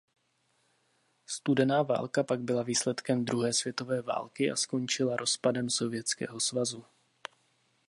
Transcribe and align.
Studená 1.27 1.81
válka 1.83 2.23
pak 2.23 2.39
byla 2.39 2.63
výsledkem 2.63 3.25
druhé 3.25 3.53
světové 3.53 4.01
války 4.01 4.51
a 4.51 4.55
skončila 4.55 5.15
rozpadem 5.15 5.69
Sovětského 5.69 6.39
svazu. 6.39 6.85